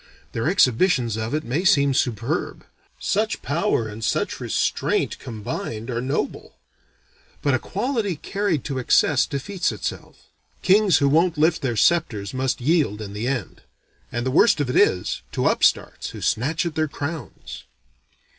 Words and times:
Their 0.31 0.47
exhibitions 0.49 1.15
of 1.15 1.35
it 1.35 1.43
may 1.43 1.63
seem 1.63 1.93
superb, 1.93 2.65
such 2.99 3.43
power 3.43 3.87
and 3.87 4.03
such 4.03 4.39
restraint, 4.39 5.19
combined, 5.19 5.91
are 5.91 6.01
noble, 6.01 6.55
but 7.43 7.53
a 7.53 7.59
quality 7.59 8.15
carried 8.15 8.63
to 8.63 8.79
excess 8.79 9.27
defeats 9.27 9.71
itself. 9.71 10.17
Kings 10.63 10.97
who 10.97 11.07
won't 11.07 11.37
lift 11.37 11.61
their 11.61 11.75
scepters 11.77 12.33
must 12.33 12.59
yield 12.61 12.99
in 12.99 13.13
the 13.13 13.27
end; 13.27 13.61
and, 14.11 14.25
the 14.25 14.31
worst 14.31 14.59
of 14.59 14.71
it 14.71 14.75
is, 14.75 15.21
to 15.33 15.47
upstarts 15.47 16.09
who 16.09 16.21
snatch 16.21 16.65
at 16.65 16.73
their 16.73 16.87
crowns. 16.87 17.65